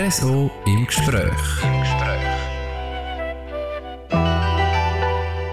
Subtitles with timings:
[0.00, 1.62] RSO im Gespräch.
[1.62, 2.20] Im Gespräch.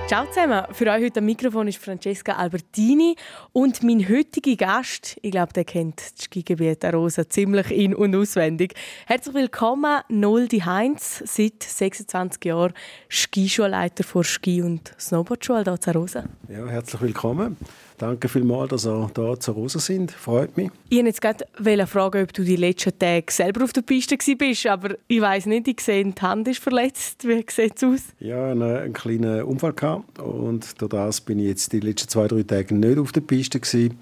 [0.07, 0.63] Ciao zusammen.
[0.71, 3.17] Für euch heute am Mikrofon ist Francesca Albertini
[3.51, 8.75] und mein heutiger Gast, ich glaube, der kennt das Skigebiet Arosa ziemlich in- und auswendig.
[9.05, 12.71] Herzlich willkommen, Noldi Heinz, seit 26 Jahren
[13.09, 16.23] Skischulleiter vor Ski- und Snowboardschule hier zu Arosa.
[16.47, 17.57] Ja, herzlich willkommen.
[17.97, 20.11] Danke vielmals, dass ihr hier zu Rosa sind.
[20.11, 20.69] Freut mich.
[20.89, 24.67] Ich wollte jetzt gerade fragen, ob du die letzten Tage selber auf der Piste bist,
[24.67, 27.27] aber ich weiß nicht, ich sehe, die Hand ist verletzt.
[27.27, 28.01] Wie sieht es aus?
[28.19, 32.27] Ja, einen, einen kleinen Unfall gehabt und durch das bin ich jetzt die letzten zwei,
[32.27, 33.97] drei Tage nicht auf der Piste gewesen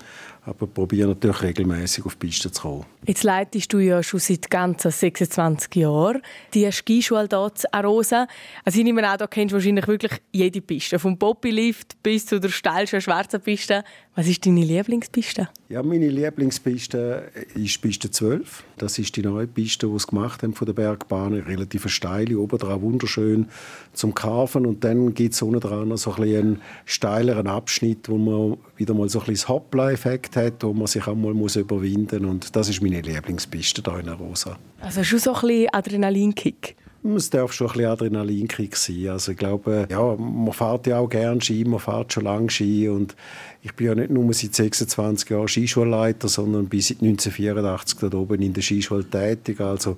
[0.45, 2.85] aber probiere natürlich regelmäßig auf die Piste zu kommen.
[3.05, 6.21] Jetzt leitest du ja schon seit ganzen 26 Jahren
[6.53, 8.27] die Skischule hier zu Arosa.
[8.63, 12.39] Also ich nehme an, da kennst du wahrscheinlich wirklich jede Piste, vom Poppy-Lift bis zu
[12.39, 13.83] der steilsten schwarzen Piste.
[14.15, 15.49] Was ist deine Lieblingspiste?
[15.67, 18.63] Ja, meine Lieblingspiste ist Piste 12.
[18.77, 21.33] Das ist die neue Piste, die sie gemacht haben von der Bergbahn.
[21.33, 23.49] Relativ steile, obendrauf wunderschön
[23.93, 24.65] zum Karfen.
[24.65, 29.09] Und dann gibt es unten dran so ein einen steileren Abschnitt, wo man wieder mal
[29.09, 32.31] so ein bisschen Hoppla-Effekt hat, wo man sich einmal muss überwinden muss.
[32.31, 34.57] Und das ist meine Lieblingspiste hier in Rosa.
[34.81, 36.75] Also schon so ein bisschen Adrenalinkick?
[37.15, 39.09] Es darf schon ein bisschen Adrenalinkick sein.
[39.09, 42.89] Also ich glaube, ja, man fährt ja auch gerne Ski, man fährt schon lange Ski
[42.89, 43.15] und
[43.61, 48.41] ich bin ja nicht nur seit 26 Jahren Skischulleiter, sondern bin seit 1984 dort oben
[48.41, 49.61] in der Skischule tätig.
[49.61, 49.97] Also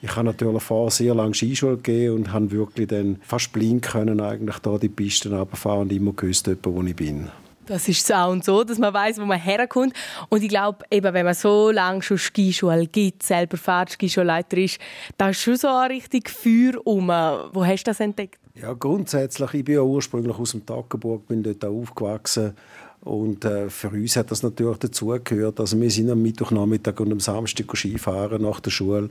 [0.00, 4.20] ich habe natürlich vorher sehr lange Skischule gegeben und habe wirklich dann fast blind können
[4.20, 7.30] eigentlich da die Pisten runterfahren und immer gewusst, wo ich bin.
[7.66, 9.94] Das ist so und so, dass man weiß, wo man herkommt.
[10.28, 14.78] Und ich glaube, eben, wenn man so lange schon Skischule gibt, selber fährt, Skischulleiter ist,
[15.16, 17.08] da ist schon so ein richtig Feuer um.
[17.08, 18.38] Wo hast du das entdeckt?
[18.54, 22.54] Ja, grundsätzlich, ich bin ja ursprünglich aus dem Tackenburg, bin dort aufgewachsen.
[23.00, 25.60] Und äh, für uns hat das natürlich dazugehört.
[25.60, 29.10] Also wir sind am Mittwochnachmittag und am Samstag Skifahren nach der Schule.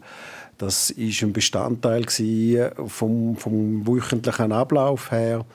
[0.58, 2.06] Das ist ein Bestandteil
[2.88, 5.46] vom, vom wöchentlichen Ablauf her.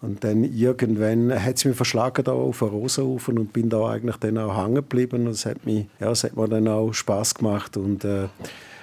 [0.00, 4.16] Und dann irgendwann hat es mich verschlagen da auf der Rosenhofen und bin da eigentlich
[4.16, 5.26] dann auch hängen geblieben.
[5.26, 7.76] Und es hat, ja, hat mir dann auch Spaß gemacht.
[7.76, 8.28] Und äh,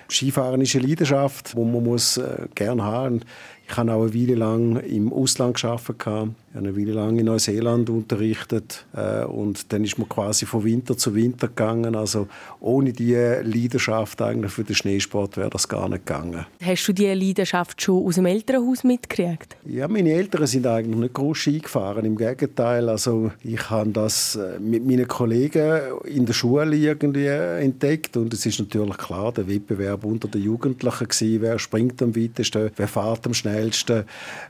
[0.09, 3.26] Skifahren ist eine Leidenschaft, die man muss, äh, gerne haben muss.
[3.68, 5.96] Ich habe auch eine Weile lang im Ausland gearbeitet.
[6.00, 8.86] Ich habe eine Weile lang in Neuseeland unterrichtet.
[8.96, 11.96] Äh, und dann ist man quasi von Winter zu Winter gegangen.
[11.96, 12.28] Also
[12.62, 16.46] ohne diese Leidenschaft eigentlich für den Schneesport wäre das gar nicht gegangen.
[16.62, 19.58] Hast du diese Leidenschaft schon aus dem Elternhaus mitgekriegt?
[19.66, 22.06] Ja, meine Eltern sind eigentlich nicht groß Ski gefahren.
[22.06, 28.16] Im Gegenteil, also ich habe das äh, mit meinen Kollegen in der Schule irgendwie entdeckt.
[28.16, 32.70] Und es ist natürlich klar, der Wettbewerb unter den Jugendlichen gewesen, wer springt am weitesten,
[32.76, 34.03] wer fährt am schnellsten schnellsten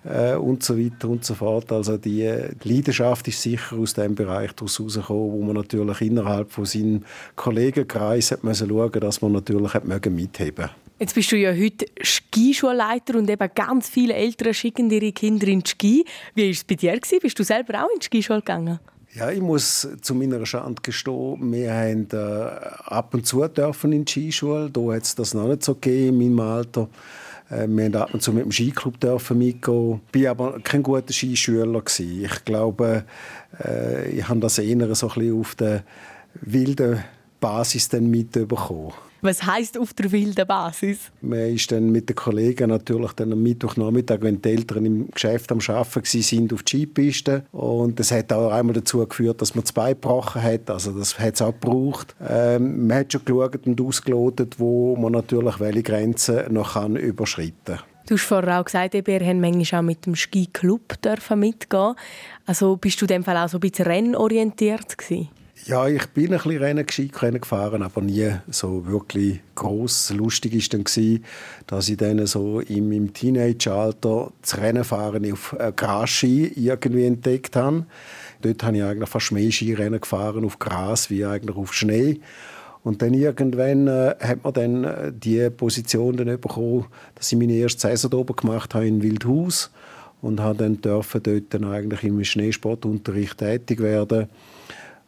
[0.04, 1.72] äh, und so weiter und so fort.
[1.72, 2.30] Also die
[2.64, 7.04] Leidenschaft ist sicher aus dem Bereich herausgekommen, wo man natürlich innerhalb von seinem
[7.36, 13.18] Kollegenkreis hat müssen schauen, dass man natürlich hat mitheben Jetzt bist du ja heute Skischulleiter
[13.18, 16.06] und eben ganz viele Eltern schicken ihre Kinder in die Ski.
[16.36, 16.98] Wie war es bei dir?
[17.22, 18.80] Bist du selber auch in die Skischule gegangen?
[19.14, 22.18] Ja, ich muss zu meiner Schande gestehen, wir haben äh,
[22.86, 24.70] ab und zu dürfen in die Skischule.
[24.70, 26.90] Da hat es das noch nicht so gegeben in meinem Alter.
[27.50, 28.96] Äh, wir durften ab und zu mit dem Skiclub
[29.32, 30.02] mitgehen.
[30.14, 31.82] Ich war aber kein guter Skischüler.
[32.00, 33.06] Ich glaube,
[33.64, 35.84] äh, ich habe das eher so ein bisschen auf der
[36.42, 37.04] wilden
[37.40, 38.94] Basis mitbekommen.
[39.26, 41.12] Was heißt auf der wilden Basis?
[41.20, 45.52] Man ist dann mit den Kollegen natürlich dann am Mittwochnachmittag, wenn die Eltern im Geschäft
[45.52, 47.44] am Arbeiten sind, auf die Skipiste.
[47.52, 50.70] Und das hat auch einmal dazu geführt, dass man zwei gebrochen hat.
[50.70, 52.16] Also das hat es auch gebraucht.
[52.30, 57.56] Ähm, man hat schon geschaut und ausgelotet, wo man natürlich welche Grenzen noch kann überschreiten
[57.66, 57.80] kann.
[58.06, 61.00] Du hast vorher auch gesagt, wir haben manchmal auch mit dem Skiclub
[61.36, 61.96] mitgehen.
[62.46, 65.30] Also bist du in dem Fall auch so ein bisschen rennorientiert gewesen?
[65.64, 66.86] Ja, ich bin ein bisschen Rennen,
[67.22, 70.12] Rennen gefahren, aber nie so wirklich gross.
[70.12, 71.24] Lustig war dann, gewesen,
[71.66, 77.86] dass ich dann so im, im Teenage-Alter das Rennenfahren auf Grasski irgendwie entdeckt habe.
[78.42, 82.20] Dort habe ich eigentlich fast mehr Skirennen gefahren auf Gras wie eigentlich auf Schnee.
[82.84, 86.86] Und dann irgendwann äh, hat man dann äh, die Position dann bekommen,
[87.16, 89.72] dass ich meine erste Saison oben gemacht habe in Wildhaus
[90.22, 94.28] und habe dann dürfen dort dann eigentlich im Schneesportunterricht tätig werden äh,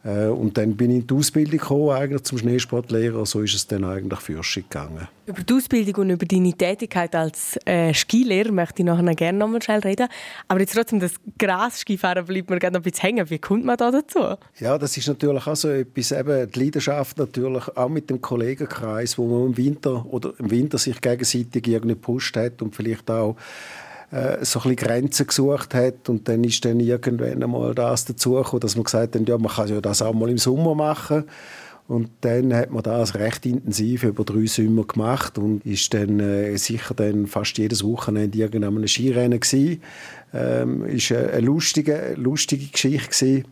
[0.04, 3.26] und dann bin ich in die Ausbildung gekommen, eigentlich zum Schneesportlehrer.
[3.26, 5.08] So ist es dann eigentlich für gegangen.
[5.26, 9.48] Über die Ausbildung und über deine Tätigkeit als äh, Skilehrer möchte ich nachher gerne noch
[9.48, 10.08] mal schnell reden.
[10.46, 13.28] Aber jetzt trotzdem, das Gras-Skifahren bleibt mir gerne noch ein bisschen hängen.
[13.28, 14.36] Wie kommt man da dazu?
[14.60, 19.18] Ja, das ist natürlich auch so etwas, eben die Leidenschaft natürlich auch mit dem Kollegenkreis,
[19.18, 23.36] wo man im Winter oder im Winter sich gegenseitig irgendwie gepusht hat und vielleicht auch
[24.10, 28.76] äh, so ein Grenzen gesucht hat und dann ist dann irgendwann einmal das dazugekommen, dass
[28.76, 31.24] man gesagt hat, ja, man kann ja das auch mal im Sommer machen
[31.88, 36.56] Und dann hat man das recht intensiv über drei Sommer gemacht und ist dann äh,
[36.56, 39.82] sicher dann fast jedes Wochenende irgendeinem Skirennen gewesen.
[40.34, 43.44] Ähm, ist eine lustige, lustige Geschichte gewesen.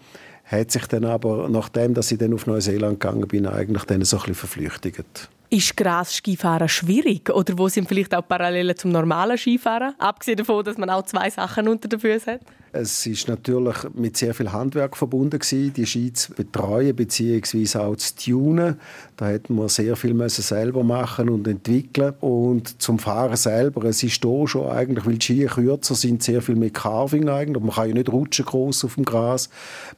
[0.44, 4.16] Hat sich dann aber, nachdem dass ich dann auf Neuseeland gegangen bin, eigentlich dann so
[4.16, 5.28] ein bisschen verflüchtigt.
[5.48, 7.30] Ist Gras-Skifahren schwierig?
[7.30, 9.94] Oder wo sind vielleicht auch Parallelen zum normalen Skifahren?
[9.98, 12.40] Abgesehen davon, dass man auch zwei Sachen unter den Füßen hat.
[12.78, 17.78] Es ist natürlich mit sehr viel Handwerk verbunden gewesen, die Ski zu betreuen bzw.
[17.78, 18.78] auch zu tunen.
[19.16, 22.12] Da hätten wir sehr viel müssen selber machen und entwickeln.
[22.20, 26.42] Und zum Fahren selber, es ist hier schon eigentlich, weil die Ski kürzer sind, sehr
[26.42, 27.62] viel mit Carving eigentlich.
[27.62, 29.48] Man kann ja nicht rutschen groß auf dem Gras.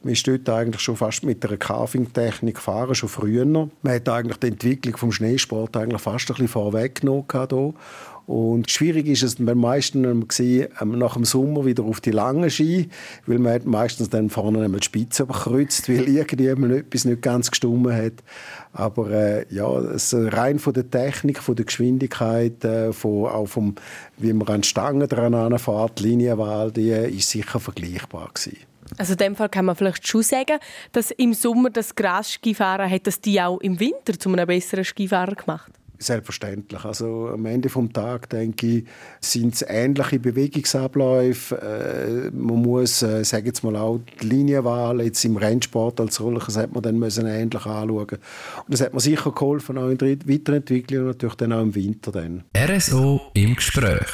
[0.01, 3.45] Man ist dort eigentlich schon fast mit einer Carving-Technik gefahren, schon früher.
[3.45, 7.73] Man hat eigentlich die Entwicklung vom Schneesport eigentlich fast ein bisschen vorweggenommen hier.
[8.27, 12.89] Und schwierig ist es beim meisten ähm, nach dem Sommer wieder auf die langen Ski,
[13.25, 18.13] weil man meistens dann vorne die Spitze überkreuzt, weil irgendjemand etwas nicht ganz gestummen hat.
[18.71, 23.73] Aber äh, ja, es, rein von der Technik, von der Geschwindigkeit, äh, von, auch vom,
[24.17, 28.68] wie man an Stangen dran fährt, Linienwahl, die äh, ist sicher vergleichbar gewesen.
[28.97, 30.59] Also in dem Fall kann man vielleicht schon sagen,
[30.91, 35.35] dass im Sommer das Gras-Skifahren hat das die auch im Winter zu einem besseren Skifahrer
[35.35, 35.71] gemacht?
[36.01, 36.85] Selbstverständlich.
[36.85, 38.83] Also am Ende vom Tag denke ich,
[39.19, 41.57] sind es ähnliche Bewegungsabläufe.
[41.61, 46.55] Äh, man muss, äh, sage jetzt mal auch die Linienwahl jetzt im Rennsport als solches
[46.55, 48.07] hat man dann müssen ähnlich anschauen.
[48.07, 48.19] Und
[48.69, 52.13] das hat mir sicher geholfen auch in der Weiterentwicklung und natürlich dann auch im Winter
[52.13, 52.45] dann.
[52.55, 54.07] RSO im Gespräch.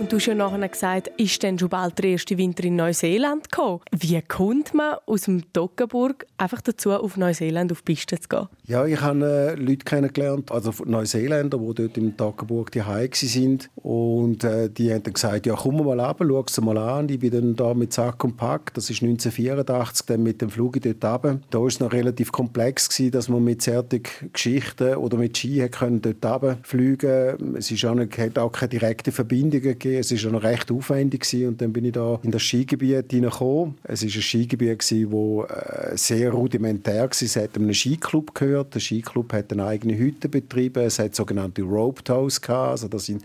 [0.00, 3.50] Und du hast ja nachher gesagt, ist denn schon bald der erste Winter in Neuseeland
[3.50, 3.80] gekommen?
[3.94, 8.48] Wie kommt man aus dem Toggenburg einfach dazu, auf Neuseeland auf die Piste zu gehen?
[8.64, 12.82] Ja, ich habe äh, Leute kennengelernt, also Neuseeländer, die dort im Toggenburg die
[13.12, 17.10] sind und äh, die haben dann gesagt, ja komm mal ab, schau es mal an.
[17.10, 20.80] Ich bin dann da mit Sack und Pack, das ist 1984, dann mit dem Flug
[20.80, 21.40] dort runter.
[21.50, 24.02] Da war es noch relativ komplex gewesen, dass man mit solchen
[24.32, 27.56] Geschichten oder mit Ski können dort runter fliegen.
[27.56, 30.16] Es ist auch nicht, auch keine direkten Verbindungen gegeben gegeben.
[30.16, 31.48] Es war noch recht aufwendig gewesen.
[31.48, 33.74] und dann bin ich da in das Skigebiet hineingekommen.
[33.84, 37.10] Es war ein Skigebiet, das äh, sehr rudimentär war.
[37.10, 38.74] Es hat einem Skiclub gehört.
[38.74, 40.84] Der Skiclub hat eine eigene Hütte betrieben.
[40.84, 42.70] Es hat sogenannte Rope Tows gehabt.
[42.70, 43.22] Also das sind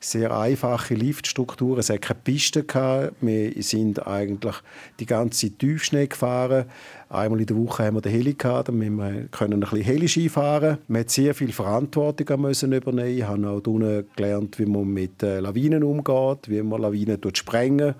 [0.00, 1.80] sehr einfache Liftstrukturen.
[1.80, 3.12] Es hat keine Piste gehabt.
[3.20, 4.56] Wir sind eigentlich
[4.98, 6.64] die ganze Tiefschnee gefahren.
[7.10, 10.28] Einmal in der Woche haben wir den Heli gehabt, damit wir können ein bisschen Heli-Ski
[10.30, 10.78] fahren.
[10.88, 13.18] Wir mussten sehr viel Verantwortung müssen übernehmen.
[13.18, 13.62] Ich habe auch
[14.16, 17.94] gelernt, wie man mit äh, Lawinen umgeht, wie man Lawinen sprengen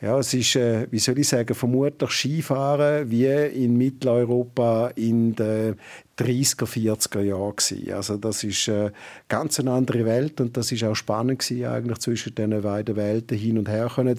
[0.00, 5.76] ja, es ist, äh, wie soll ich sagen, vermutlich Skifahren wie in Mitteleuropa in den
[6.18, 7.92] 30er, 40er Jahren gewesen.
[7.92, 8.90] Also das ist äh,
[9.28, 13.36] ganz eine andere Welt und das ist auch spannend gewesen, eigentlich zwischen diesen beiden Welten
[13.36, 14.18] hin und her können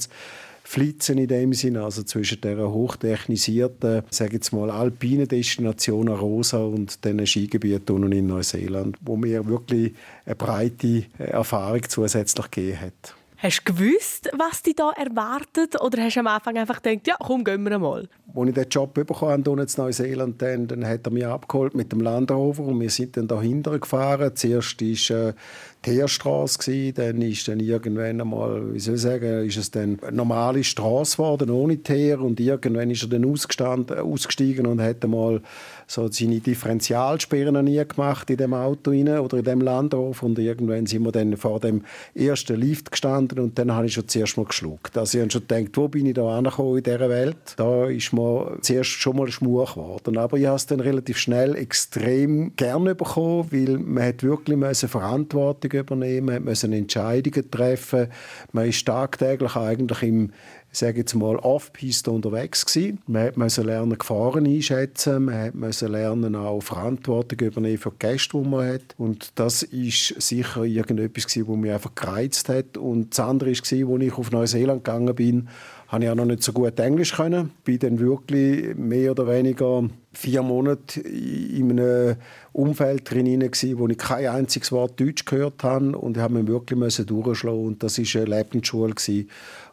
[0.70, 7.04] flitzen in dem Sinne, also zwischen der hochtechnisierten, sage jetzt mal, alpinen Destination Arosa und
[7.04, 13.16] den Skigebieten in Neuseeland, wo mir wirklich eine breite Erfahrung zusätzlich gegeben hat.
[13.42, 15.82] Hast du gewusst, was dich da erwartet?
[15.82, 18.10] Oder hast du am Anfang einfach gedacht, ja, komm, gehen wir mal?
[18.36, 21.90] Als ich den Job bekommen habe in Neuseeland, dann, dann hat er mich abgeholt mit
[21.94, 24.36] dem Land Rover und wir sind dann dahinter gefahren.
[24.36, 25.34] Zuerst war äh,
[25.82, 30.64] Teerstraße, dann ist dann irgendwann einmal, wie soll ich sagen, ist es dann eine normale
[30.64, 35.42] Straße geworden, ohne Teer und irgendwann ist er dann ausgestiegen und hat einmal
[35.88, 40.86] so seine Differentialsperren nie gemacht in dem Auto rein oder in dem Landhof und irgendwann
[40.86, 44.46] sind wir dann vor dem ersten Lift gestanden und dann habe ich schon zuerst mal
[44.46, 44.98] geschluckt.
[44.98, 47.38] Also ich habe schon gedacht, wo bin ich da angekommen in dieser Welt?
[47.58, 50.18] Da ist mir zuerst schon mal Schmuch geworden.
[50.18, 55.69] Aber ich habe es dann relativ schnell extrem gerne bekommen, weil man hat wirklich Verantwortung
[55.74, 58.08] übernehmen, man musste Entscheidungen treffen,
[58.52, 60.32] man ist tagtäglich eigentlich im
[60.72, 63.00] sage jetzt mal, off-piste unterwegs gewesen.
[63.08, 68.48] Man musste lernen, Gefahren einschätzen, man musste lernen, auch Verantwortung übernehmen für die Gäste, die
[68.48, 68.96] man hat.
[68.98, 72.78] Und das ist sicher irgendetwas gewesen, was mich einfach gereizt hat.
[72.78, 75.50] Und das andere war, als ich auf Neuseeland gegangen bin,
[75.88, 77.52] habe ich auch noch nicht so gut Englisch können.
[77.64, 82.16] Bin dann wirklich mehr oder weniger vier Monate in einem
[82.52, 83.42] Umfeld drin
[83.78, 87.84] wo ich kein einziges Wort Deutsch gehört habe und ich habe mich wirklich durchschlagen und
[87.84, 88.96] das war eine Lebensschule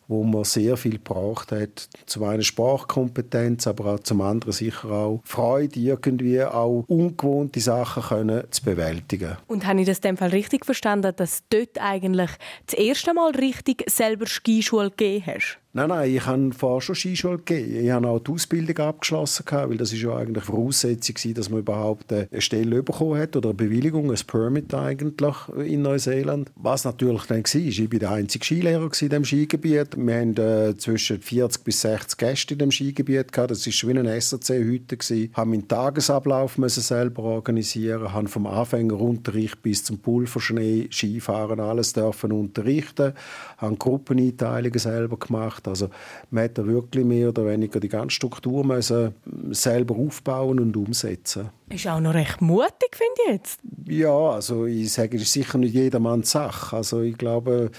[0.08, 1.88] wo man sehr viel gebraucht hat.
[2.06, 8.44] Zum einen Sprachkompetenz, aber auch zum anderen sicher auch Freude, irgendwie auch ungewohnte Sachen können
[8.50, 9.36] zu bewältigen.
[9.46, 12.30] Und habe ich das in dem Fall richtig verstanden, dass du dort eigentlich
[12.66, 15.58] das erste Mal richtig selber Skischule gegeben hast?
[15.76, 17.84] Nein, nein, ich habe vorher schon Skischule gegeben.
[17.84, 22.10] Ich habe auch die Ausbildung abgeschlossen, weil das ist ja eigentlich Voraussetzung dass man überhaupt
[22.10, 26.50] eine Stelle bekommen hat oder eine Bewilligung, ein Permit eigentlich in Neuseeland.
[26.56, 29.98] Was natürlich dann war, ich war der einzige Skilehrer in diesem Skigebiet.
[29.98, 33.50] Wir haben äh, zwischen 40 bis 60 Gäste in diesem Skigebiet gehabt.
[33.50, 34.94] Das war wie ein SRC heute.
[34.94, 42.32] Ich musste meinen Tagesablauf selber organisieren, habe vom Anfängerunterricht bis zum Pulverschnee, Skifahren alles dürfen
[42.32, 43.12] unterrichten,
[43.58, 45.65] habe Gruppeneinteilungen selber gemacht.
[45.66, 45.88] Also
[46.30, 49.14] man hat da wirklich mehr oder weniger die ganze Struktur müssen
[49.50, 51.50] selber aufbauen und umsetzen.
[51.68, 53.60] Ist auch noch recht mutig, finde ich jetzt.
[53.88, 56.76] Ja, also ich sage, es ist sicher nicht jedermanns Sache.
[56.76, 57.70] Also ich glaube,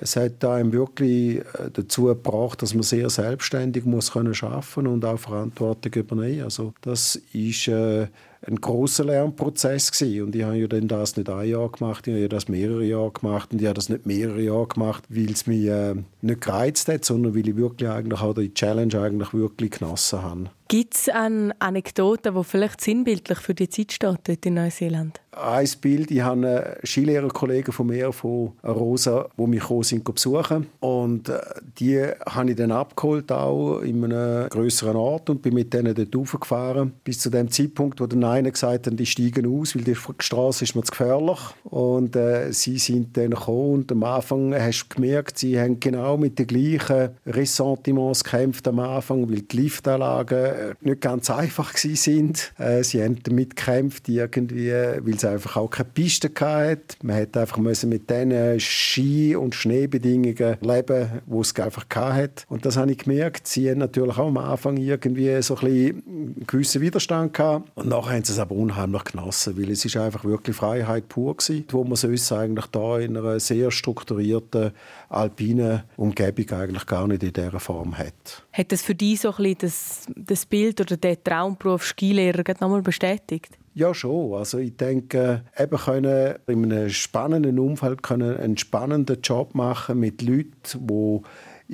[0.00, 5.04] es hat einem wirklich äh, dazu gebracht, dass man sehr selbstständig muss können schaffen und
[5.04, 6.44] auch Verantwortung übernehmen.
[6.44, 8.06] Also das ist äh,
[8.46, 10.24] ein großer Lernprozess gewesen.
[10.24, 13.12] und ich habe ja dann das nicht ein Jahr gemacht, ich habe das mehrere Jahre
[13.12, 16.88] gemacht und ich habe das nicht mehrere Jahre gemacht, weil es mich äh, nicht gereizt
[16.88, 20.44] hat, sondern weil ich wirklich eigentlich auch die Challenge eigentlich wirklich genossen habe.
[20.68, 25.20] Gibt es eine Anekdote, die vielleicht sinnbildlich für die Zeit steht dort in Neuseeland?
[25.40, 30.66] Ein Bild, ich habe einen Skilehrerkollegen von mir, von Rosa, die mich sind besuchen.
[30.80, 31.40] Und äh,
[31.78, 36.14] die habe ich dann abgeholt, auch in einem größeren Ort und bin mit denen dort
[36.14, 39.96] raufgefahren, bis zu dem Zeitpunkt, wo der einer gesagt hat, die steigen aus, weil die
[40.18, 41.38] Straße ist mir zu gefährlich.
[41.64, 46.16] Und äh, sie sind dann gekommen und am Anfang hast du gemerkt, sie haben genau
[46.16, 52.32] mit den gleichen Ressentiments gekämpft am Anfang, weil die Liftanlagen nicht ganz einfach waren.
[52.58, 56.96] Äh, sie haben damit gekämpft, irgendwie, weil es einfach auch keine Piste hatte.
[57.02, 62.44] Man musste einfach mit diesen Ski- und Schneebedingungen leben, wo es einfach hatte.
[62.48, 63.46] Und das habe ich gemerkt.
[63.46, 67.70] Sie haben natürlich auch am Anfang irgendwie so ein bisschen einen gewissen Widerstand gehabt.
[67.74, 71.36] Und nachher haben sie es aber unheimlich genossen, weil es ist einfach wirklich Freiheit pur
[71.36, 74.72] gewesen, wo man sonst eigentlich da in einer sehr strukturierten
[75.08, 78.44] alpinen Umgebung eigentlich gar nicht in dieser Form hat.
[78.52, 82.82] Hat das für dich so ein bisschen das, das Bild oder den Traumberuf Skilehrer nochmal
[82.82, 83.59] bestätigt?
[83.74, 84.34] Ja, schon.
[84.34, 90.22] Also ich denke, eben können in einem spannenden Umfeld können einen spannenden Job machen mit
[90.22, 91.20] Leuten, die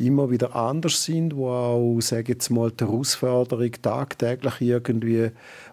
[0.06, 5.30] immer wieder anders sind, wo auch, sage jetzt mal, die Herausforderung tagtäglich irgendwie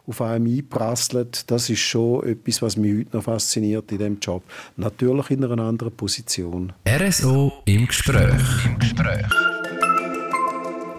[0.08, 1.52] auf einem einprasselt.
[1.52, 4.44] Das ist schon etwas, was mich heute noch fasziniert in dem Job.
[4.78, 6.72] Natürlich in einer anderen Position.
[6.88, 8.66] RSO im Gespräch.
[8.66, 9.53] Im Gespräch.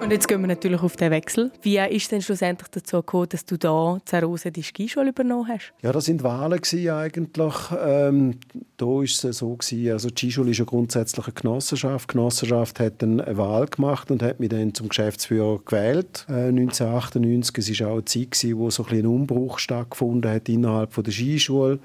[0.04, 1.50] Und jetzt gehen wir natürlich auf den Wechsel.
[1.62, 5.72] Wie ist es denn schlussendlich dazu gekommen, dass du da Zarose die Skischule übernommen hast?
[5.80, 7.54] Ja, das sind Wahlen eigentlich.
[7.82, 8.34] Ähm,
[8.76, 12.10] da war es so gewesen, also die Skischule ist ja grundsätzlich eine Genossenschaft.
[12.10, 16.26] Die Genossenschaft hat eine Wahl gemacht und hat mich dann zum Geschäftsführer gewählt.
[16.28, 20.50] Äh, 1998, es war auch eine Zeit, gewesen, wo so ein, ein Umbruch stattgefunden hat
[20.50, 21.78] innerhalb von der Skischule.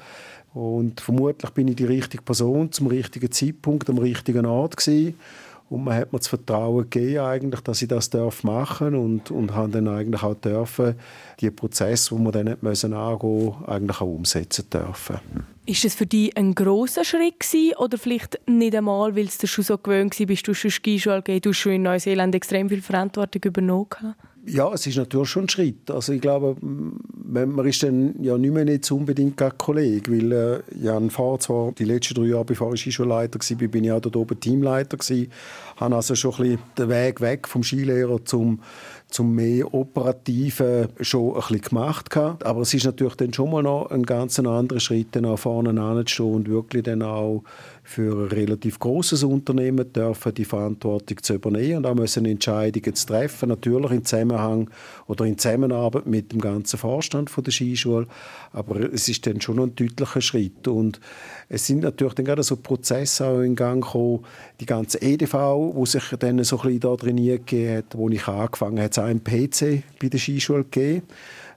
[0.53, 5.15] Und vermutlich bin ich die richtige Person zum richtigen Zeitpunkt am richtigen Ort gewesen.
[5.69, 8.11] Und man hat mir das Vertrauen gegeben, eigentlich, dass ich das
[8.43, 10.95] machen darf und, und habe dann eigentlich auch dürfen,
[11.39, 15.19] die Prozesse, die wir dann nicht angehen eigentlich auch umsetzen dürfen.
[15.69, 19.63] Ist das für dich ein grosser Schritt gewesen, oder vielleicht nicht einmal, weil du schon
[19.63, 23.43] so gewöhnt warst, du schon Skischule gegeben, du hast schon in Neuseeland extrem viel Verantwortung
[23.45, 24.15] übernommen?
[24.47, 25.91] Ja, es ist natürlich schon ein Schritt.
[25.91, 30.61] Also ich glaube, man ist dann ja nicht mehr nicht unbedingt ein Kollege, weil äh,
[30.81, 34.15] ja, vorher zwar die letzten drei Jahre, bevor ich Skischulleiter war, bin ich auch dort
[34.15, 35.31] oben Teamleiter gewesen,
[35.75, 38.61] habe also schon ein bisschen den Weg weg vom Skilehrer zum
[39.09, 42.45] zum mehr Operativen schon ein bisschen gemacht gehabt.
[42.45, 45.69] Aber es ist natürlich dann schon mal noch ein ganz anderer Schritt, dann auch vorne
[45.69, 47.43] anzustehen und wirklich dann auch
[47.89, 51.77] für ein relativ großes Unternehmen dürfen die Verantwortung zu übernehmen.
[51.77, 54.69] Und auch müssen Entscheidungen zu treffen, natürlich in Zusammenhang
[55.07, 58.05] oder in Zusammenarbeit mit dem ganzen Vorstand von der Skischule.
[58.53, 60.67] Aber es ist dann schon ein deutlicher Schritt.
[60.67, 60.99] Und
[61.49, 64.23] es sind natürlich dann gerade so Prozesse auch in Gang gekommen,
[64.59, 65.33] die ganze EDV,
[65.73, 68.99] wo sich dann so ein bisschen da gegeben hat, wo ich angefangen habe, hat es
[68.99, 71.07] auch einen PC bei der Skischule gegeben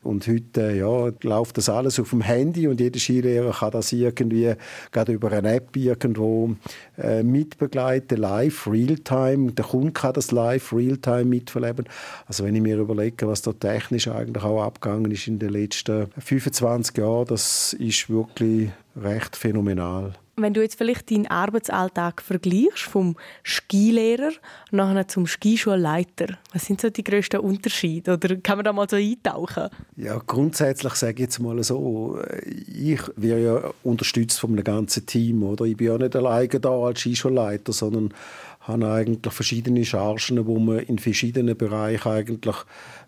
[0.03, 4.55] und heute ja, läuft das alles auf dem Handy und jeder Skilehrer kann das irgendwie
[4.91, 6.55] gerade über eine App irgendwo
[6.99, 9.53] äh, mitbegleiten, live, real-time.
[9.53, 11.87] Der Kunde kann das live, real-time mitverleben.
[12.27, 16.09] Also wenn ich mir überlege, was da technisch eigentlich auch abgegangen ist in den letzten
[16.19, 20.15] 25 Jahren, das ist wirklich recht phänomenal.
[20.43, 24.33] Wenn du jetzt vielleicht deinen Arbeitsalltag vergleichst vom Skilehrer
[24.71, 28.15] nachher zum Skischulleiter, was sind so die grössten Unterschiede?
[28.15, 29.69] Oder kann man da mal so eintauchen?
[29.97, 35.43] Ja, grundsätzlich sage ich jetzt mal so, ich werde ja unterstützt von einem ganzen Team.
[35.43, 35.65] Oder?
[35.65, 38.13] Ich bin ja nicht alleine da als Skischulleiter, sondern
[38.63, 42.57] habe eigentlich verschiedene Chargen, wo man in verschiedenen Bereichen eigentlich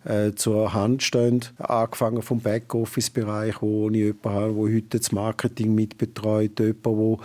[0.05, 1.41] äh, zur Hand stehen.
[1.59, 7.19] Angefangen vom Backoffice-Bereich, wo ich jemanden habe, der heute das Marketing mitbetreut, jemand, der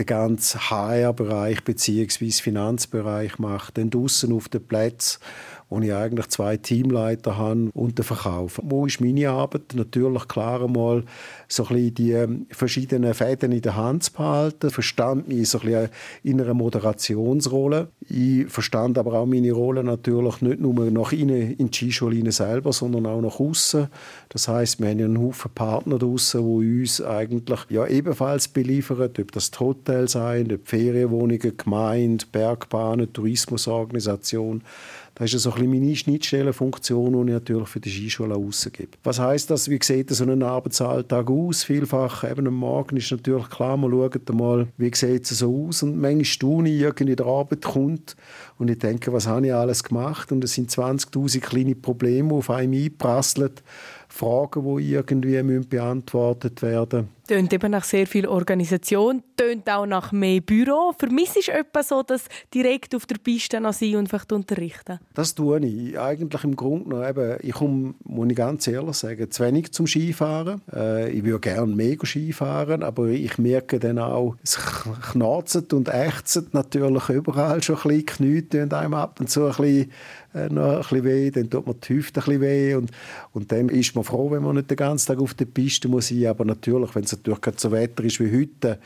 [0.00, 2.30] den ganzen HR-Bereich bzw.
[2.30, 5.20] Finanzbereich macht, dann draussen auf den Plätzen
[5.68, 8.60] wo ich eigentlich zwei Teamleiter habe und den Verkauf.
[8.62, 9.74] Wo ist meine Arbeit?
[9.74, 11.04] Natürlich klar einmal
[11.48, 14.70] so ein bisschen die ähm, verschiedenen Fäden in der Hand zu behalten.
[14.70, 15.88] Verstand mich so ein bisschen
[16.22, 17.88] in einer Moderationsrolle.
[18.08, 22.72] Ich verstand aber auch meine Rolle natürlich nicht nur nach innen in die Skischule selber,
[22.72, 23.88] sondern auch nach außen.
[24.28, 29.10] Das heißt, wir haben ja einen Haufen Partner draussen, die uns eigentlich ja ebenfalls beliefern,
[29.18, 34.62] ob das die Hotels sind, ob Ferienwohnungen, Gemeinde, Bergbahnen, Tourismusorganisation.
[35.16, 38.98] Das ist so ein bisschen meine Schnittstellenfunktion, die ich natürlich für die Skischule ausgebe.
[39.04, 39.70] Was heißt das?
[39.70, 41.62] Wie sieht so ein Arbeitsalltag aus?
[41.62, 45.84] Vielfach eben am Morgen ist natürlich klar, man schaut mal, wie sieht es so aus
[45.84, 48.16] und manchmal staune ich, irgendwie der Arbeit kommt
[48.58, 50.32] und ich denke, was habe ich alles gemacht?
[50.32, 53.52] Und es sind 20'000 kleine Probleme, die auf einem einprasseln.
[54.14, 57.08] Fragen, die irgendwie beantwortet werden müssen.
[57.26, 60.92] Tönt eben nach sehr viel Organisation, tönt auch nach mehr Büro.
[60.98, 64.98] Vermisst du etwas so, dass direkt auf der Piste noch sein und vielleicht unterrichten?
[65.14, 65.98] Das tue ich.
[65.98, 69.86] Eigentlich im Grunde noch eben, ich komme, muss ich ganz ehrlich sagen, zu wenig zum
[69.86, 70.60] Skifahren.
[70.70, 74.58] Äh, ich würde gerne mega Skifahren, aber ich merke dann auch, es
[75.12, 79.90] knarzt und ächzt natürlich überall schon ein bisschen, Knie einem ab und zu ein bisschen
[80.34, 82.90] äh, noch ein bisschen weh, dann tut mir die Hüfte ein bisschen weh und,
[83.32, 86.08] und dann ist man froh, wenn man nicht den ganzen Tag auf der Piste muss
[86.08, 88.78] sein, aber natürlich, wenn es natürlich gerade so Wetter ist wie heute,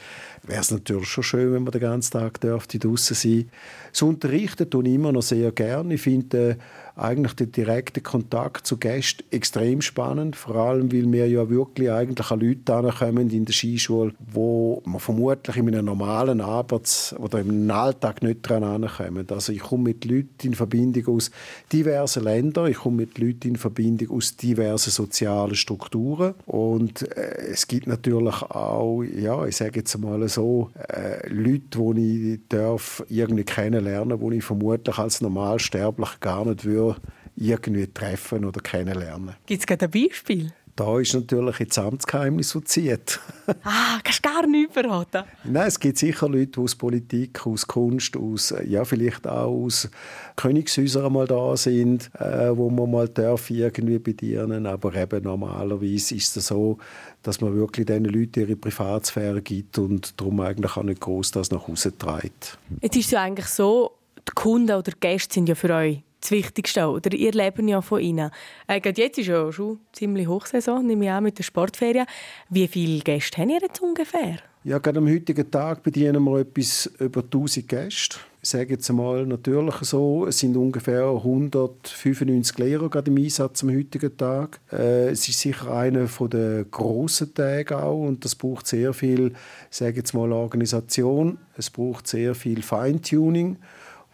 [0.48, 3.50] wäre es natürlich schon schön, wenn man den ganzen Tag draußen sein.
[3.92, 5.94] Das Unterrichten tue ich immer noch sehr gerne.
[5.94, 6.56] Ich finde, äh,
[6.98, 12.30] eigentlich den direkten Kontakt zu Gästen extrem spannend, vor allem, weil wir ja wirklich eigentlich
[12.30, 17.70] an Leute ankommen in der Skischule, wo man vermutlich in einem normalen Arbeits- oder im
[17.70, 19.26] Alltag nicht dran ankommen.
[19.30, 21.30] Also ich komme mit Leuten in Verbindung aus
[21.72, 27.68] diversen Ländern, ich komme mit Leuten in Verbindung aus diversen sozialen Strukturen und äh, es
[27.68, 33.44] gibt natürlich auch, ja, ich sage jetzt mal so, äh, Leute, die ich darf irgendwie
[33.44, 37.00] kennenlernen, die ich vermutlich als Normalsterblich gar nicht würde
[37.36, 39.36] irgendwie treffen oder kennenlernen.
[39.46, 40.52] Gibt es gerade ein Beispiel?
[40.78, 43.18] Da ist natürlich jetzt Amtsgeheimnis, das zieht.
[43.64, 45.24] ah, kannst du gar nichts verraten?
[45.42, 49.90] Nein, es gibt sicher Leute, die aus Politik, aus Kunst, aus, ja, vielleicht auch aus
[50.36, 56.36] Königshäusern einmal da sind, äh, wo man mal darf irgendwie bedienen Aber eben normalerweise ist
[56.36, 56.78] es so,
[57.24, 61.50] dass man wirklich diesen Leuten ihre Privatsphäre gibt und darum eigentlich auch nicht groß das
[61.50, 62.56] nach Hause trägt.
[62.82, 66.04] Jetzt ist es ja eigentlich so, die Kunden oder die Gäste sind ja für euch
[66.20, 68.30] das Wichtigste Oder ihr lebt ja von ihnen.
[68.66, 72.06] Äh, jetzt ist ja schon ziemlich Hochsaison, nehme ich an, mit der Sportferien.
[72.48, 74.38] Wie viele Gäste haben ihr jetzt ungefähr?
[74.64, 78.18] Ja, gerade am heutigen Tag bedienen wir etwas über 1000 Gäste.
[78.42, 83.70] Ich sage jetzt einmal natürlich so, es sind ungefähr 195 Lehrer gerade im Einsatz am
[83.70, 84.60] heutigen Tag.
[84.70, 89.32] Äh, es ist sicher einer der grossen Tage auch und das braucht sehr viel,
[89.70, 91.38] sage jetzt mal Organisation.
[91.56, 93.56] Es braucht sehr viel Feintuning.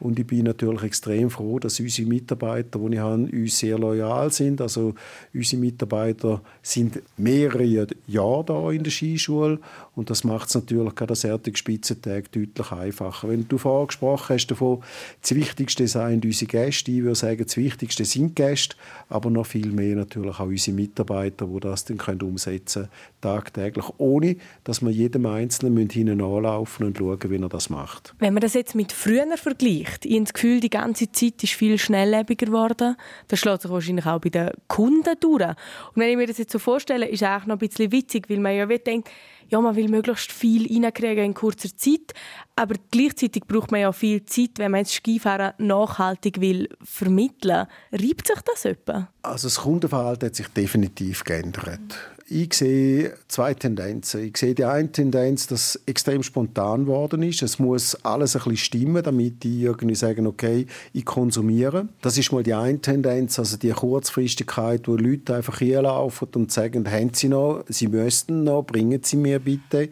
[0.04, 4.30] Und ich bin natürlich extrem froh, dass unsere Mitarbeiter, die ich habe, uns sehr loyal
[4.30, 4.60] sind.
[4.60, 4.94] Also
[5.32, 9.58] unsere Mitarbeiter sind mehrere Jahre da in der Skischule
[9.96, 13.28] und das macht es natürlich gerade an solchen Spitzentagen deutlich einfacher.
[13.28, 14.82] Wenn du vorher gesprochen hast davon,
[15.20, 16.90] das Wichtigste sind unsere Gäste.
[16.90, 18.76] Ich würde sagen, das Wichtigste sind die Gäste,
[19.08, 23.86] aber noch viel mehr natürlich auch unsere Mitarbeiter, die das dann können umsetzen können, tagtäglich,
[23.98, 28.14] ohne dass wir jedem Einzelnen hinten anlaufen und schauen, wie er das macht.
[28.18, 31.52] Wenn man das jetzt mit früher vergleicht, ich habe das Gefühl, die ganze Zeit ist
[31.52, 32.96] viel schnelllebiger geworden.
[33.28, 35.44] Das schlägt sich wahrscheinlich auch bei den Kunden durch.
[35.44, 35.56] Und
[35.94, 38.40] wenn ich mir das jetzt so vorstelle, ist es auch noch ein bisschen witzig, weil
[38.40, 39.08] man ja denkt,
[39.48, 42.12] ja, man will möglichst viel reinkriegen in kurzer Zeit,
[42.56, 47.66] aber gleichzeitig braucht man ja viel Zeit, wenn man jetzt Skifahren nachhaltig will vermitteln.
[47.92, 49.08] Reibt sich das etwa?
[49.22, 51.80] Also das Kundenverhalten hat sich definitiv geändert.
[52.26, 54.24] Ich sehe zwei Tendenzen.
[54.24, 57.42] Ich sehe die eine Tendenz, dass extrem spontan geworden ist.
[57.42, 61.88] Es muss alles ein bisschen stimmen, damit die irgendwie sagen, okay, ich konsumiere.
[62.00, 66.50] Das ist mal die eine Tendenz, also die Kurzfristigkeit, wo Leute einfach hier laufen und
[66.50, 69.90] sagen, haben Sie noch, Sie müssten noch, bringen Sie mir bitte.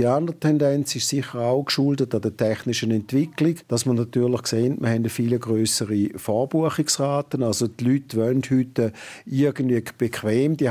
[0.00, 4.78] Die andere Tendenz ist sicher auch geschuldet an der technischen Entwicklung, dass man natürlich sehen,
[4.80, 7.42] wir haben viele größere Vorbuchungsraten.
[7.42, 8.94] Also die Leute wollen heute
[9.26, 10.70] irgendwie bequem die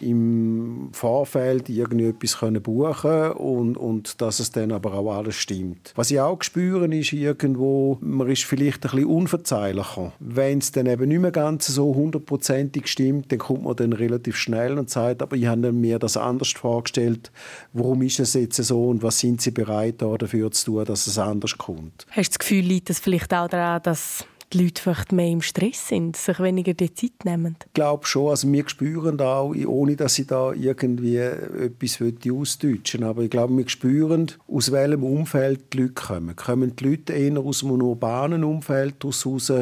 [0.00, 5.92] im Vorfeld irgendwie etwas können und, und dass es dann aber auch alles stimmt.
[5.94, 10.14] Was ich auch spüre, ist irgendwo, man ist vielleicht ein bisschen unverzeihlicher.
[10.20, 14.38] Wenn es dann eben nicht mehr ganz so hundertprozentig stimmt, dann kommt man dann relativ
[14.38, 17.30] schnell und sagt, aber ich habe mir das anders vorgestellt.
[17.74, 21.06] Warum ist es jetzt jetzt so und was sind sie bereit dafür zu tun, dass
[21.06, 22.06] es anders kommt.
[22.10, 25.42] Hast du das Gefühl, liegt das vielleicht auch daran, dass die Leute vielleicht mehr im
[25.42, 27.56] Stress sind, sich weniger die Zeit nehmen?
[27.66, 28.30] Ich glaube schon.
[28.30, 33.68] Also wir spüren auch, ohne dass ich da irgendwie etwas ausdeutschen aber ich glaube, wir
[33.68, 36.36] spüren, aus welchem Umfeld die Leute kommen.
[36.36, 39.52] Kommen die Leute eher aus einem urbanen Umfeld heraus,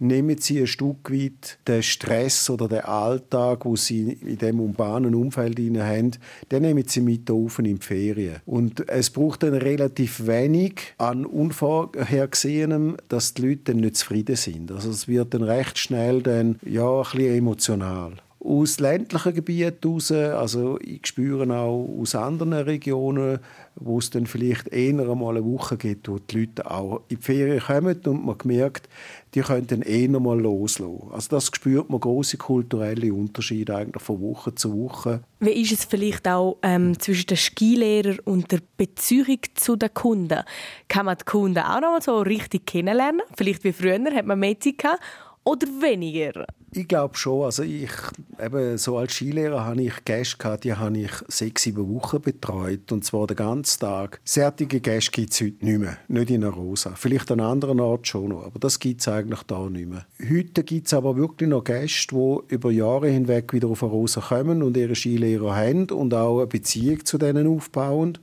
[0.00, 5.14] nehmen sie ein Stück weit den Stress oder den Alltag, wo sie in diesem urbanen
[5.14, 6.12] Umfeld haben,
[6.50, 8.36] den nehmen sie mit auf in die Ferien.
[8.46, 14.70] Und es braucht dann relativ wenig an Unvorhergesehenem, dass die Leute dann nicht zufrieden sind.
[14.72, 18.12] Also es wird dann recht schnell dann, ja, ein bisschen emotional.
[18.38, 23.40] Aus ländlichen Gebieten heraus, also ich spüre auch aus anderen Regionen,
[23.74, 27.22] wo es dann vielleicht eher einmal eine Woche gibt, wo die Leute auch in die
[27.22, 28.88] Ferien kommen und man merkt,
[29.36, 31.10] die können dann eher mal loslassen.
[31.12, 35.20] Also das spürt man große kulturelle Unterschiede eigentlich von Woche zu Woche.
[35.40, 40.42] Wie ist es vielleicht auch ähm, zwischen den Skilehrern und der Beziehung zu den Kunden?
[40.88, 43.20] Kann man die Kunden auch noch mal so richtig kennenlernen?
[43.36, 45.00] Vielleicht wie früher, hat man mehr Zeit gehabt
[45.44, 46.46] oder weniger?
[46.76, 47.42] Ich glaube schon.
[47.42, 47.90] Also ich,
[48.38, 52.92] eben, so als Skilehrer hatte ich Gäste, gehabt, die habe ich sechs, sieben Wochen betreut.
[52.92, 54.20] Und zwar den ganzen Tag.
[54.24, 55.96] Sertige Gäste gibt es heute nicht mehr.
[56.08, 56.92] Nicht in der Rosa.
[56.94, 58.44] Vielleicht an anderen Orten schon noch.
[58.44, 60.04] Aber das gibt es eigentlich da nicht mehr.
[60.30, 64.20] Heute gibt es aber wirklich noch Gäste, die über Jahre hinweg wieder auf der Rosa
[64.20, 68.18] kommen und ihre Skilehrer haben und auch eine Beziehung zu denen aufbauen.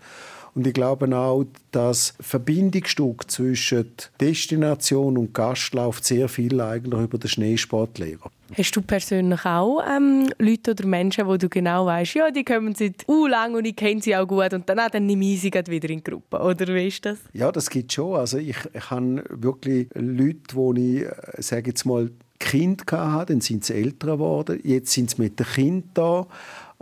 [0.56, 7.18] Und ich glaube auch, das Verbindungsstück zwischen Destination und Gast läuft sehr viel eigentlich über
[7.18, 8.30] den Schneesportlehrer.
[8.56, 12.76] Hast du persönlich auch ähm, Leute oder Menschen, wo du genau weißt, ja, die kommen
[12.76, 15.42] seit u lang und ich kenne sie auch gut und dann, ah, dann nehme ich
[15.42, 17.18] sie wieder in die Gruppe, oder wie ist das?
[17.34, 18.16] Ja, das gibt schon.
[18.16, 23.42] Also ich, ich habe wirklich Leute, wo ich, äh, sage jetzt mal, Kind hatte, dann
[23.42, 26.28] sind sie älter geworden, jetzt sind sie mit dem Kind da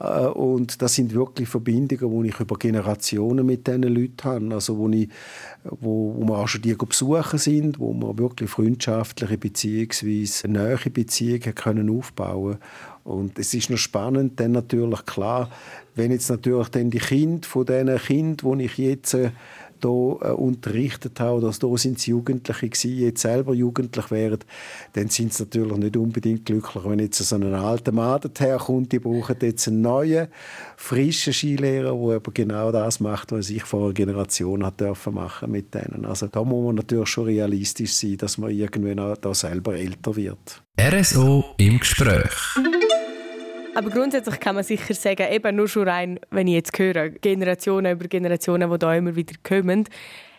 [0.02, 4.56] und das sind wirklich Verbindungen, die ich über Generationen mit diesen Leuten habe.
[4.56, 5.10] Also wo, ich,
[5.64, 10.48] wo, wo wir auch schon die besuchen sind, wo wir wirklich freundschaftliche bzw.
[10.48, 12.58] nahe Beziehungen können aufbauen
[13.04, 15.50] Und es ist noch spannend, dann natürlich klar,
[15.94, 19.16] wenn jetzt natürlich dann die Kinder von diesen Kindern, die ich jetzt
[19.82, 24.40] hier äh, unterrichtet habe, dass da sind sie Jugendliche gewesen, jetzt selber jugendlich wären,
[24.94, 29.00] dann sind sie natürlich nicht unbedingt glücklich, wenn jetzt so ein alter Mann herkommt, die
[29.00, 30.28] brauchen jetzt einen neuen,
[30.78, 35.52] frischen Skilehrer, der aber genau das macht, was ich vor einer Generation hat dürfen machen
[35.52, 36.06] mit denen.
[36.06, 40.64] Also da muss man natürlich schon realistisch sein, dass man irgendwann da selber älter wird.
[40.80, 42.32] RSO im Gespräch.
[43.74, 47.94] Aber grundsätzlich kann man sicher sagen, eben nur schon rein, wenn ich jetzt höre, Generationen
[47.94, 49.86] über Generationen, die da immer wieder kommen,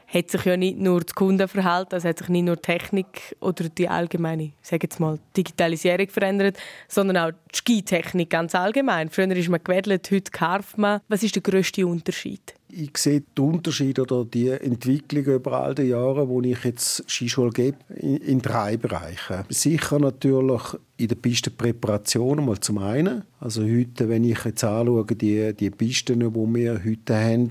[0.07, 3.71] hat sich ja nicht nur das Kundenverhalten, also hat sich nicht nur die Technik oder
[3.71, 9.09] die allgemeine, sage jetzt mal, Digitalisierung verändert, sondern auch die Skitechnik ganz allgemein.
[9.09, 11.01] Früher ist man gewedelt, heute karft man.
[11.09, 12.55] Was ist der grösste Unterschied?
[12.75, 17.51] Ich sehe den Unterschied oder die Entwicklung über all die Jahre, wo ich jetzt Skischule
[17.51, 19.45] gebe, in, in drei Bereichen.
[19.51, 20.63] Sicher natürlich
[20.97, 23.25] in der Pistenpräparation mal zum einen.
[23.41, 27.49] Also heute, wenn ich jetzt anschaue, die, die Pisten, die wir heute haben,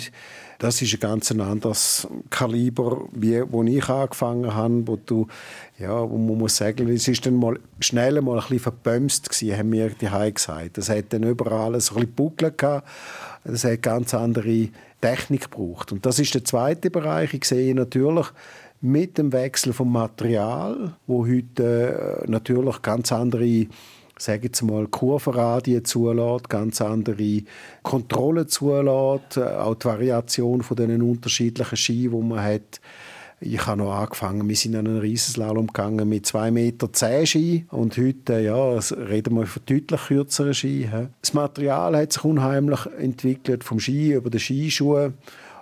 [0.58, 5.28] das ist ein ganz anderes Kaliber, wie wo ich angefangen habe, wo du,
[5.78, 9.58] ja, wo man muss sagen, es ist dann mal schnell mal ein bisschen verbömst gewesen,
[9.58, 10.80] haben wir die gesagt.
[10.80, 12.88] Das hat dann überall so ein bisschen Buckel gehabt.
[13.44, 14.70] Das hat ganz andere
[15.02, 15.92] Technik braucht.
[15.92, 17.34] Und das ist der zweite Bereich.
[17.34, 18.28] Ich sehe natürlich
[18.80, 23.68] mit dem Wechsel vom Material, wo heute äh, natürlich ganz andere
[24.22, 27.42] sage jetzt mal, Kurvenradien zulässt, ganz andere
[27.82, 32.82] Kontrollen zulässt, äh, auch die Variation von den unterschiedlichen Ski, die man hat.
[33.44, 37.66] Ich habe noch angefangen, wir sind an einen Riesenslalom gegangen mit 2,10 Meter 10 Ski.
[37.72, 40.88] Und heute ja, reden wir von deutlich kürzeren Ski.
[41.22, 45.14] Das Material hat sich unheimlich entwickelt, vom Ski über die Skischuhe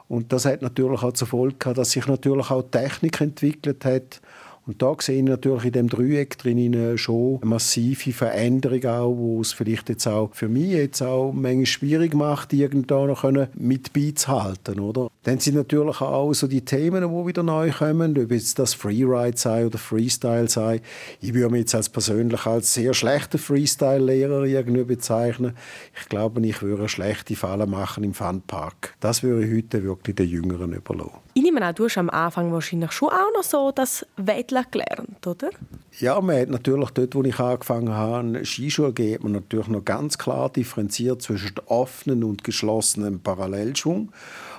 [0.10, 4.22] und das hat natürlich auch zur Folge gehabt, dass sich natürlich auch Technik entwickelt hat
[4.70, 9.52] und da sehe ich natürlich in dem Dreieck drin schon massive Veränderung auch, wo es
[9.52, 13.24] vielleicht jetzt auch für mich jetzt auch manchmal schwierig macht, irgendwo noch
[13.56, 15.10] mit beizuhalten, oder?
[15.24, 19.40] Dann sind natürlich auch so die Themen, die wieder neu kommen, ob jetzt das Freeride
[19.40, 20.82] sei oder Freestyle sei.
[21.20, 25.54] Ich würde mich jetzt als persönlich als sehr schlechter Freestyle-Lehrer irgendwie bezeichnen.
[26.00, 28.94] Ich glaube, ich würde eine schlechte Falle machen im Funpark.
[29.00, 31.29] Das würde ich heute wirklich den Jüngeren überlassen.
[31.40, 35.26] Ich nehme an, du hast am Anfang wahrscheinlich schon auch noch so das Wettler gelernt,
[35.26, 35.52] oder?
[35.98, 40.18] Ja, man hat natürlich dort, wo ich angefangen habe, Skischule geht man natürlich noch ganz
[40.18, 44.12] klar differenziert zwischen offenen und geschlossenen Parallelschwung.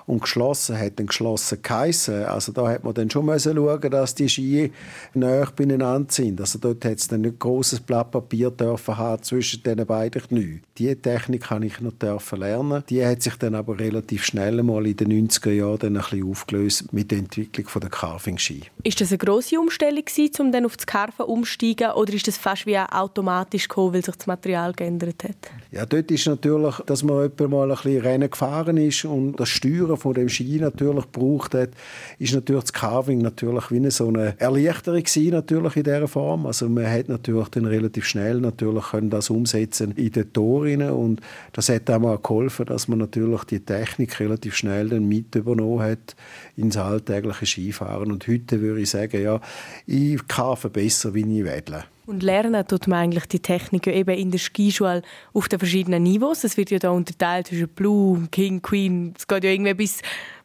[0.07, 2.25] Und geschlossen hat dann geschlossen geheissen.
[2.25, 4.73] Also da hat man dann schon müssen schauen, dass die Ski
[5.15, 6.41] näher beieinander sind.
[6.41, 10.63] Also dort hat es dann nicht großes Blatt Papier dürfen haben zwischen den beiden Knien.
[10.79, 12.83] Diese Technik habe ich noch dürfen lernen.
[12.89, 16.31] Die hat sich dann aber relativ schnell mal in den 90er Jahren dann ein bisschen
[16.31, 18.63] aufgelöst mit der Entwicklung der Carving-Ski.
[18.83, 22.39] Ist das eine grosse Umstellung gewesen, um dann auf das Carven umzusteigen oder ist das
[22.39, 25.37] fast wie automatisch gekommen, weil sich das Material geändert hat?
[25.71, 29.90] Ja, dort ist natürlich, dass man mal ein bisschen Rennen gefahren ist und das Steuern
[29.97, 31.71] von dem Ski natürlich gebraucht hat,
[32.19, 36.47] ist natürlich das Carving natürlich wie so eine Erleichterung gewesen, natürlich in dieser Form.
[36.47, 41.21] Also man hat natürlich dann relativ schnell natürlich können das umsetzen in den Toren und
[41.53, 45.81] das hat auch mal geholfen, dass man natürlich die Technik relativ schnell dann mit übernommen
[45.81, 46.17] hat
[46.57, 49.41] ins alltägliche Skifahren und heute würde ich sagen, ja,
[49.87, 51.85] ich carve besser, wie ich wedle.
[52.07, 56.45] Und lernen tut man eigentlich die Technik eben in der Skischule auf den verschiedenen Niveaus.
[56.45, 59.15] Es wird ja da unterteilt zwischen Blue, King, Queen.
[59.17, 60.01] Es geht ja irgendwie bis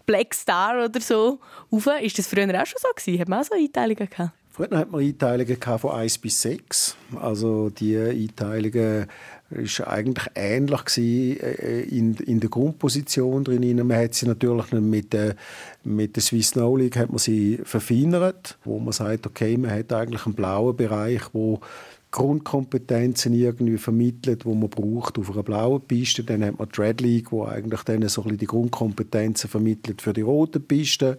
[0.06, 1.40] Black Star oder so
[1.72, 1.88] rauf.
[2.02, 3.20] Ist das früher auch schon so gewesen?
[3.20, 4.32] Hat man auch so Einteilungen gehabt?
[4.56, 6.96] Früher hat man Einteilungen von 1 bis 6.
[7.20, 9.08] Also die Einteilungen
[9.50, 13.86] war eigentlich ähnlich äh, in, in der Grundposition drin.
[13.86, 15.36] Man hat sie natürlich mit der,
[15.84, 19.92] mit der Swiss Snow League hat man sie verfeinert, wo man sagt, okay, man hat
[19.92, 21.60] eigentlich einen blauen Bereich, wo
[22.16, 26.24] Grundkompetenzen irgendwie vermittelt, wo man braucht auf einer blauen Piste.
[26.24, 30.14] Dann hat man die Red League, wo eigentlich dann so ein die Grundkompetenzen vermittelt für
[30.14, 31.18] die roten Pisten.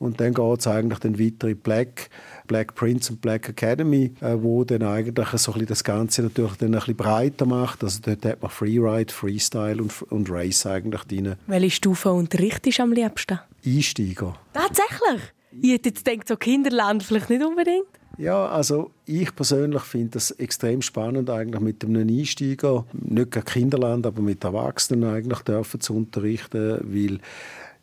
[0.00, 2.10] Und dann geht es eigentlich dann weiter in Black,
[2.48, 6.74] Black Prince und Black Academy, äh, wo dann eigentlich so ein das Ganze natürlich dann
[6.74, 7.84] ein bisschen breiter macht.
[7.84, 11.36] Also dort hat man Freeride, Freestyle und, und Race eigentlich drin.
[11.46, 13.38] Welche Stufe unterrichtest du am liebsten?
[13.64, 14.36] Einsteiger.
[14.52, 15.22] Tatsächlich?
[15.60, 18.01] Ich hätte jetzt gedacht, so Kinderland vielleicht nicht unbedingt.
[18.18, 24.22] Ja, also ich persönlich finde das extrem spannend, eigentlich mit einem Einsteiger, nicht Kinderland, aber
[24.22, 27.18] mit Erwachsenen eigentlich dürfen zu unterrichten, weil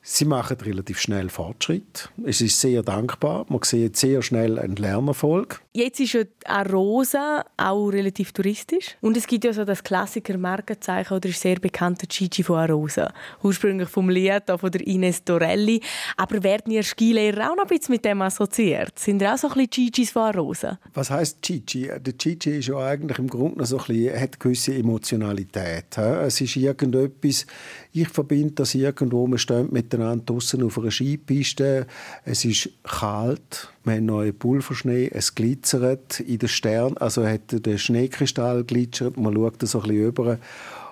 [0.01, 2.09] Sie machen relativ schnell Fortschritt.
[2.25, 3.45] Es ist sehr dankbar.
[3.49, 5.61] Man sieht sehr schnell einen Lernerfolg.
[5.71, 8.97] Jetzt ist ja Arosa auch relativ touristisch.
[9.01, 13.13] Und es gibt ja so das Klassiker-Markenzeichen, oder ist sehr bekannter Gigi von Arosa.
[13.43, 15.79] Ursprünglich vom Lied von der Ines Dorelli.
[16.17, 18.97] Aber werden Ihr Skilehrer auch noch ein bisschen mit dem assoziiert?
[18.97, 20.79] Sind ihr auch so ein bisschen Gigis von Arosa?
[20.95, 21.87] Was heisst Gigi?
[21.99, 25.95] Der Gigi ist ja eigentlich im Grunde so ein bisschen, hat gewisse Emotionalität.
[25.99, 27.45] Es ist irgendetwas,
[27.91, 31.85] ich verbinde das irgendwo, man steht miteinander draußen auf einer Skipiste,
[32.25, 37.77] es ist kalt, wir haben neuen Pulverschnee, es glitzert in den Sternen, also hat der
[37.77, 40.37] Schneekristall glitzert, man schaut da so ein bisschen über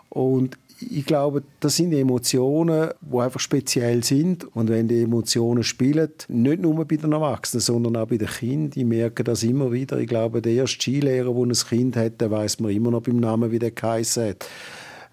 [0.10, 4.44] und ich glaube, das sind Emotionen, die einfach speziell sind.
[4.56, 8.70] Und wenn die Emotionen spielen, nicht nur bei den Erwachsenen, sondern auch bei den Kindern,
[8.72, 9.98] die merken das immer wieder.
[10.00, 13.18] Ich glaube, der erste Skilehrer, der ein Kind hat, der weiß man immer noch beim
[13.18, 14.48] Namen, wie der geheißen hat.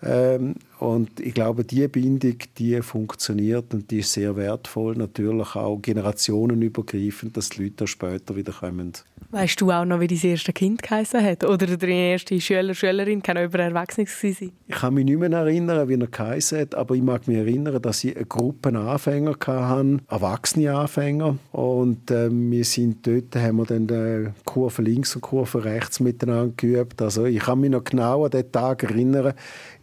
[0.02, 5.78] Ähm, und ich glaube, diese Bindung, die funktioniert und die ist sehr wertvoll, natürlich auch
[5.80, 8.92] generationenübergreifend, dass die Leute später wieder kommen.
[9.30, 11.42] Weißt du auch noch, wie dein erste Kind geheißen hat?
[11.42, 13.22] Oder deine erste Schüler, Schülerin?
[13.22, 14.52] Kann auch über Erwachsene sein?
[14.68, 17.80] Ich kann mich nicht mehr erinnern, wie er geheißen hat, aber ich mag mich erinnern,
[17.83, 21.37] dass ich eine Gruppe Anfänger hatte, erwachsene Anfänger.
[21.50, 26.52] Und äh, wir sind dort, haben wir dann die Kurve links und Kurve rechts miteinander
[26.57, 27.02] geübt.
[27.02, 29.35] Also ich kann mich noch genau an den Tag erinnern.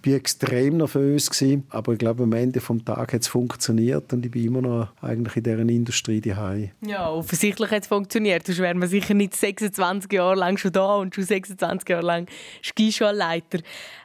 [0.03, 4.11] Ich war extrem nervös, gewesen, aber ich glaube, am Ende des Tages hat es funktioniert
[4.13, 6.71] und ich bin immer noch eigentlich in dieser Industrie daheim.
[6.85, 8.45] Ja, offensichtlich hat es funktioniert.
[8.45, 12.27] Sonst wäre man sicher nicht 26 Jahre lang schon da und schon 26 Jahre lang
[12.63, 13.59] Skischulleiter.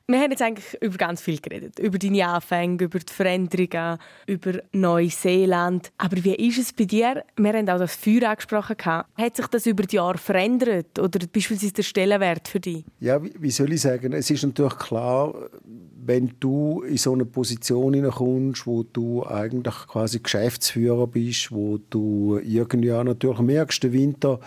[0.09, 1.81] Wir haben jetzt eigentlich über ganz viel geredet.
[1.81, 5.91] Über deine Anfänge, über die Veränderungen, über Neuseeland.
[5.99, 7.25] Aber wie ist es bei dir?
[7.37, 8.77] Wir haben auch das Feuer angesprochen.
[8.85, 10.97] Hat sich das über die Jahre verändert?
[11.01, 12.85] Oder beispielsweise der Stellenwert für dich?
[13.01, 14.13] Ja, wie soll ich sagen?
[14.13, 15.35] Es ist natürlich klar,
[16.07, 22.39] wenn du in so eine Position hineinkommst, wo du eigentlich quasi Geschäftsführer bist, wo du
[22.43, 24.41] irgendwie natürlich merkst, der Winter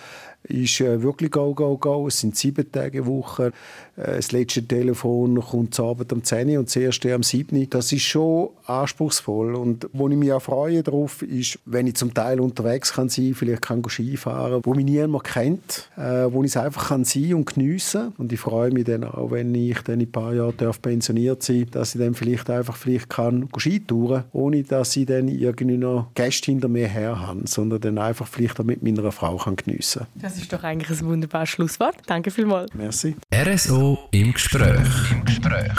[0.43, 2.08] ist äh, wirklich go, go, go.
[2.08, 3.52] Es sind sieben Tage Woche.
[3.97, 7.69] Äh, das letzte Telefon kommt am Abend um 10 Uhr und das erste am 7
[7.69, 9.56] Das ist schon anspruchsvoll.
[9.56, 13.34] Und wo ich mich auch freue darauf, ist, wenn ich zum Teil unterwegs kann sein,
[13.36, 17.34] vielleicht kann ich Skifahren, wo mich niemand kennt, äh, wo ich es einfach kann sein
[17.34, 18.13] und geniessen.
[18.17, 21.43] Und ich freue mich dann auch, wenn ich dann in ein paar Jahren darf pensioniert
[21.43, 26.08] sein dass ich dann vielleicht einfach vielleicht kann Skitouren, ohne dass ich dann irgendwie noch
[26.15, 30.06] Gäste hinter mir her habe, sondern dann einfach vielleicht auch mit meiner Frau kann geniessen
[30.21, 30.29] kann.
[30.30, 31.96] Das ist doch eigentlich ein wunderbares Schlusswort.
[32.06, 32.72] Danke vielmals.
[32.76, 33.15] Merci.
[33.34, 34.88] RSO im Gespräch.
[35.12, 35.72] Im Gespräch.